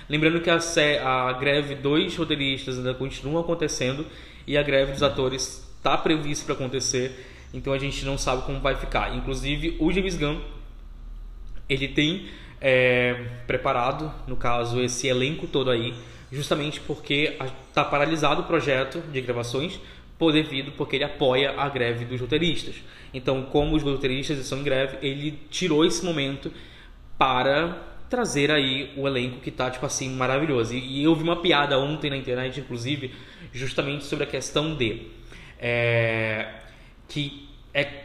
Lembrando 0.09 0.41
que 0.41 0.49
a, 0.49 0.59
a 1.03 1.33
greve 1.33 1.75
dos 1.75 2.15
roteiristas 2.15 2.77
ainda 2.77 2.93
continua 2.93 3.41
acontecendo 3.41 4.05
e 4.45 4.57
a 4.57 4.63
greve 4.63 4.91
dos 4.91 5.03
atores 5.03 5.67
está 5.77 5.97
prevista 5.97 6.45
para 6.45 6.55
acontecer, 6.55 7.25
então 7.53 7.73
a 7.73 7.79
gente 7.79 8.03
não 8.05 8.17
sabe 8.17 8.43
como 8.43 8.59
vai 8.59 8.75
ficar. 8.75 9.15
Inclusive 9.15 9.77
o 9.79 9.91
James 9.91 10.17
Gunn 10.17 10.39
ele 11.69 11.87
tem 11.87 12.27
é, 12.59 13.25
preparado, 13.47 14.11
no 14.27 14.35
caso, 14.35 14.81
esse 14.81 15.07
elenco 15.07 15.47
todo 15.47 15.71
aí, 15.71 15.93
justamente 16.31 16.79
porque 16.81 17.37
está 17.69 17.83
paralisado 17.83 18.41
o 18.41 18.43
projeto 18.43 18.99
de 19.11 19.21
gravações 19.21 19.79
por 20.21 20.31
devido 20.31 20.71
porque 20.73 20.97
ele 20.97 21.03
apoia 21.03 21.55
a 21.57 21.67
greve 21.67 22.05
dos 22.05 22.21
roteiristas. 22.21 22.75
Então, 23.11 23.41
como 23.45 23.75
os 23.75 23.81
roteiristas 23.81 24.37
estão 24.37 24.59
em 24.59 24.63
greve, 24.63 24.99
ele 25.01 25.31
tirou 25.49 25.83
esse 25.83 26.05
momento 26.05 26.53
para 27.17 27.87
trazer 28.07 28.51
aí 28.51 28.93
o 28.95 29.07
elenco 29.07 29.39
que 29.39 29.49
tá, 29.49 29.71
tipo 29.71 29.83
assim, 29.83 30.11
maravilhoso. 30.11 30.75
E, 30.75 30.99
e 30.99 31.03
eu 31.03 31.15
vi 31.15 31.23
uma 31.23 31.41
piada 31.41 31.79
ontem 31.79 32.11
na 32.11 32.17
internet, 32.17 32.59
inclusive, 32.59 33.11
justamente 33.51 34.03
sobre 34.03 34.25
a 34.25 34.27
questão 34.27 34.75
de... 34.75 35.07
É, 35.57 36.49
que 37.07 37.49
é, 37.73 38.00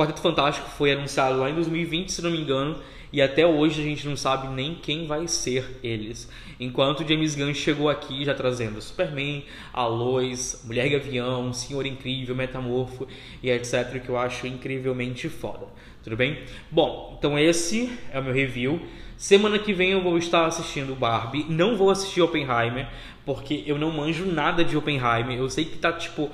Quarteto 0.00 0.22
Fantástico 0.22 0.66
foi 0.66 0.92
anunciado 0.92 1.38
lá 1.38 1.50
em 1.50 1.54
2020, 1.54 2.10
se 2.10 2.22
não 2.22 2.30
me 2.30 2.40
engano, 2.40 2.78
e 3.12 3.20
até 3.20 3.46
hoje 3.46 3.82
a 3.82 3.84
gente 3.84 4.08
não 4.08 4.16
sabe 4.16 4.48
nem 4.48 4.74
quem 4.74 5.06
vai 5.06 5.28
ser 5.28 5.78
eles. 5.82 6.26
Enquanto 6.58 7.06
James 7.06 7.34
Gunn 7.34 7.52
chegou 7.52 7.90
aqui 7.90 8.24
já 8.24 8.32
trazendo 8.32 8.80
Superman, 8.80 9.44
a 9.74 9.86
Lois, 9.86 10.62
Mulher 10.64 10.88
Gavião, 10.88 11.52
Senhor 11.52 11.84
Incrível, 11.84 12.34
Metamorfo 12.34 13.06
e 13.42 13.50
etc, 13.50 14.00
que 14.02 14.08
eu 14.08 14.16
acho 14.16 14.46
incrivelmente 14.46 15.28
foda. 15.28 15.66
Tudo 16.02 16.16
bem? 16.16 16.44
Bom, 16.70 17.16
então 17.18 17.38
esse 17.38 17.92
é 18.10 18.18
o 18.18 18.24
meu 18.24 18.32
review. 18.32 18.80
Semana 19.18 19.58
que 19.58 19.74
vem 19.74 19.90
eu 19.90 20.02
vou 20.02 20.16
estar 20.16 20.46
assistindo 20.46 20.94
Barbie. 20.94 21.44
Não 21.46 21.76
vou 21.76 21.90
assistir 21.90 22.22
Oppenheimer, 22.22 22.88
porque 23.26 23.64
eu 23.66 23.76
não 23.76 23.90
manjo 23.90 24.24
nada 24.24 24.64
de 24.64 24.78
Oppenheimer. 24.78 25.36
Eu 25.36 25.50
sei 25.50 25.66
que 25.66 25.76
tá 25.76 25.92
tipo 25.92 26.30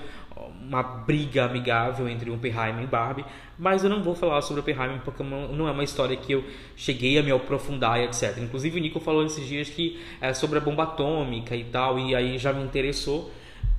uma 0.66 0.82
briga 0.82 1.44
amigável 1.44 2.08
entre 2.08 2.30
Oppenheimer 2.30 2.82
e 2.82 2.87
Barbie, 2.87 3.25
mas 3.58 3.85
eu 3.85 3.90
não 3.90 4.02
vou 4.02 4.14
falar 4.14 4.42
sobre 4.42 4.61
Oppenheimer 4.61 5.00
porque 5.04 5.23
não 5.23 5.68
é 5.68 5.70
uma 5.70 5.85
história 5.85 6.16
que 6.16 6.32
eu 6.32 6.44
cheguei 6.75 7.18
a 7.18 7.23
me 7.23 7.30
aprofundar 7.30 8.00
e 8.00 8.04
etc. 8.04 8.37
Inclusive 8.38 8.78
o 8.78 8.82
Nico 8.82 9.00
falou 9.00 9.25
esses 9.25 9.46
dias 9.46 9.68
que 9.68 10.00
é 10.20 10.35
sobre 10.35 10.58
a 10.58 10.61
bomba 10.61 10.82
atômica 10.82 11.54
e 11.54 11.64
tal, 11.64 11.99
e 11.99 12.14
aí 12.14 12.37
já 12.37 12.52
me 12.52 12.62
interessou. 12.62 13.30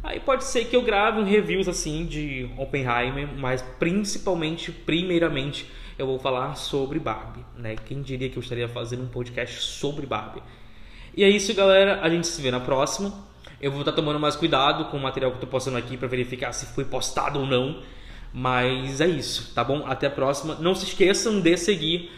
Aí 0.04 0.20
pode 0.20 0.46
ser 0.46 0.66
que 0.66 0.76
eu 0.76 0.82
grave 0.82 1.20
um 1.20 1.26
reviews 1.26 1.68
assim 1.68 2.06
de 2.06 2.50
Oppenheimer, 2.58 3.28
mas 3.38 3.62
principalmente, 3.78 4.72
primeiramente, 4.72 5.70
eu 6.00 6.06
vou 6.06 6.20
falar 6.20 6.56
sobre 6.56 7.00
Barbie, 7.00 7.44
né? 7.58 7.76
Quem 7.76 8.02
diria 8.02 8.30
que 8.30 8.38
eu 8.38 8.42
estaria 8.42 8.70
fazendo 8.70 9.04
um 9.04 9.08
podcast 9.08 9.60
sobre 9.62 10.06
Barbie? 10.06 10.42
E 11.16 11.24
é 11.24 11.30
isso, 11.30 11.54
galera. 11.54 12.00
A 12.02 12.10
gente 12.10 12.28
se 12.28 12.40
vê 12.42 12.52
na 12.52 12.60
próxima. 12.60 13.12
Eu 13.60 13.72
vou 13.72 13.82
estar 13.82 13.92
tomando 13.92 14.20
mais 14.20 14.36
cuidado 14.36 14.86
com 14.86 14.98
o 14.98 15.02
material 15.02 15.32
que 15.32 15.36
eu 15.36 15.40
estou 15.40 15.50
postando 15.50 15.78
aqui 15.78 15.98
para 15.98 16.08
verificar 16.08 16.54
se 16.54 16.68
foi 16.68 16.86
postado 16.86 17.40
ou 17.40 17.46
não. 17.46 17.82
Mas 18.32 19.02
é 19.02 19.08
isso, 19.08 19.52
tá 19.56 19.64
bom? 19.64 19.84
Até 19.88 20.08
a 20.08 20.12
próxima. 20.12 20.56
Não 20.60 20.76
se 20.76 20.86
esqueçam 20.86 21.40
de 21.40 21.58
seguir 21.58 22.12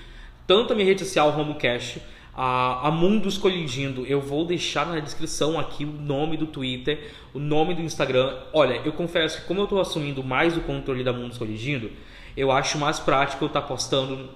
tanto 0.45 0.73
a 0.73 0.75
minha 0.75 0.85
rede 0.85 1.05
social, 1.05 1.29
RomoCast, 1.29 2.01
a, 2.35 2.87
a 2.87 2.91
Mundos 2.91 3.37
Colidindo. 3.37 4.05
Eu 4.05 4.19
vou 4.19 4.43
deixar 4.43 4.85
na 4.85 4.99
descrição 4.99 5.57
aqui 5.57 5.85
o 5.85 5.91
nome 5.91 6.35
do 6.35 6.45
Twitter, 6.45 7.11
o 7.33 7.39
nome 7.39 7.73
do 7.73 7.81
Instagram. 7.81 8.35
Olha, 8.51 8.81
eu 8.83 8.91
confesso 8.91 9.41
que 9.41 9.47
como 9.47 9.61
eu 9.61 9.65
estou 9.65 9.79
assumindo 9.79 10.21
mais 10.21 10.57
o 10.57 10.61
controle 10.61 11.03
da 11.05 11.13
Mundos 11.13 11.37
Colidindo, 11.37 11.89
eu 12.35 12.51
acho 12.51 12.77
mais 12.77 12.99
prático 12.99 13.45
eu 13.45 13.47
estar 13.47 13.61
tá 13.61 13.67
postando 13.67 14.29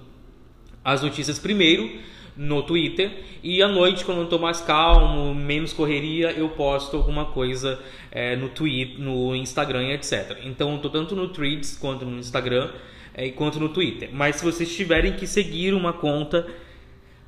as 0.86 1.02
notícias 1.02 1.38
primeiro 1.38 2.00
no 2.36 2.64
Twitter 2.64 3.12
e 3.44 3.62
à 3.62 3.68
noite 3.68 4.04
quando 4.06 4.20
eu 4.20 4.24
estou 4.24 4.40
mais 4.40 4.62
calmo, 4.62 5.34
menos 5.36 5.74
correria, 5.74 6.32
eu 6.32 6.50
posto 6.50 6.98
alguma 6.98 7.26
coisa 7.26 7.80
é, 8.12 8.36
no 8.36 8.50
Twitter, 8.50 9.00
no 9.00 9.36
Instagram, 9.36 9.90
etc. 9.90 10.40
Então 10.44 10.70
eu 10.72 10.76
estou 10.78 10.92
tanto 10.92 11.16
no 11.16 11.30
Threads 11.30 11.78
quanto 11.78 12.06
no 12.06 12.18
Instagram 12.18 12.70
é, 13.14 13.30
quanto 13.30 13.60
no 13.60 13.70
Twitter. 13.70 14.10
Mas 14.12 14.38
se 14.38 14.44
vocês 14.44 14.76
tiverem 14.76 15.14
que 15.14 15.28
seguir 15.28 15.74
uma 15.74 15.94
conta, 15.94 16.48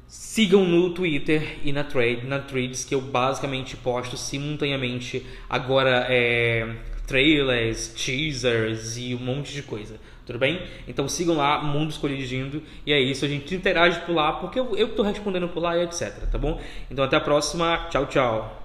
sigam 0.08 0.66
no 0.66 0.90
Twitter 0.92 1.58
e 1.64 1.72
na 1.72 1.84
Thread, 1.84 2.26
na 2.26 2.40
Threads 2.40 2.84
que 2.84 2.96
eu 2.96 3.02
basicamente 3.02 3.76
posto 3.78 4.18
simultaneamente 4.18 5.26
agora 5.50 6.08
é, 6.10 6.76
trailers, 7.06 7.90
teasers 7.90 8.98
e 8.98 9.16
um 9.16 9.20
monte 9.20 9.54
de 9.54 9.62
coisa. 9.62 10.00
Tudo 10.26 10.40
bem? 10.40 10.62
Então 10.88 11.08
sigam 11.08 11.36
lá, 11.36 11.62
Mundos 11.62 11.98
Colidindo. 11.98 12.62
E 12.86 12.92
é 12.92 13.00
isso, 13.00 13.24
a 13.26 13.28
gente 13.28 13.54
interage 13.54 14.00
por 14.02 14.16
lá, 14.16 14.34
porque 14.34 14.60
eu, 14.60 14.76
eu 14.76 14.90
tô 14.90 15.04
respondendo 15.04 15.48
por 15.48 15.62
lá 15.62 15.78
e 15.78 15.84
etc. 15.84 16.28
Tá 16.32 16.38
bom? 16.38 16.60
Então 16.90 17.06
até 17.06 17.16
a 17.16 17.22
próxima. 17.22 17.88
Tchau, 17.90 18.06
tchau. 18.08 18.65